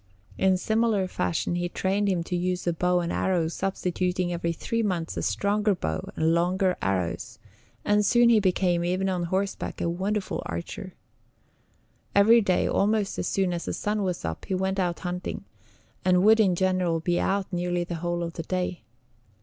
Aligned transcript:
In 0.35 0.57
similar 0.57 1.07
fashion 1.07 1.53
he 1.53 1.69
trained 1.69 2.09
him 2.09 2.23
to 2.23 2.31
the 2.31 2.35
use 2.35 2.65
of 2.65 2.79
bow 2.79 3.01
and 3.01 3.13
arrow 3.13 3.47
substituting 3.49 4.33
every 4.33 4.51
three 4.51 4.81
months 4.81 5.15
a 5.15 5.21
stronger 5.21 5.75
bow 5.75 6.09
and 6.15 6.33
longer 6.33 6.75
arrows, 6.81 7.37
and 7.85 8.03
soon 8.03 8.29
he 8.29 8.39
became, 8.39 8.83
even 8.83 9.09
on 9.09 9.25
horseback, 9.25 9.79
a 9.79 9.87
wonderful 9.87 10.41
archer. 10.47 10.95
Every 12.15 12.41
day, 12.41 12.67
almost 12.67 13.19
as 13.19 13.27
soon 13.27 13.53
as 13.53 13.65
the 13.65 13.73
sun 13.73 14.01
was 14.01 14.25
up, 14.25 14.45
he 14.45 14.55
went 14.55 14.79
out 14.79 15.01
hunting, 15.01 15.43
and 16.03 16.23
would 16.23 16.39
in 16.39 16.55
general 16.55 16.99
be 16.99 17.19
out 17.19 17.53
nearly 17.53 17.83
the 17.83 17.97
whole 18.01 18.23
of 18.23 18.33
the 18.33 18.41
day. 18.41 18.81